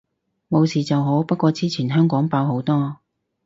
[0.49, 2.97] 冇事就好，不過之前香港爆好多